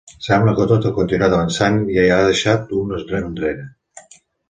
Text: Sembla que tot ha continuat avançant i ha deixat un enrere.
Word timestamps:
Sembla 0.27 0.53
que 0.59 0.65
tot 0.71 0.87
ha 0.89 0.91
continuat 0.95 1.35
avançant 1.37 1.79
i 1.97 1.99
ha 2.17 2.19
deixat 2.33 2.77
un 2.83 2.99
enrere. 3.01 3.73